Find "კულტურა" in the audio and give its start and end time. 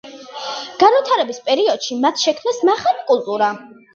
3.13-3.53